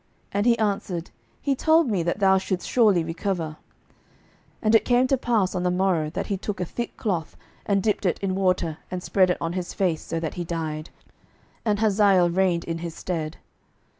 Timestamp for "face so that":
9.75-10.33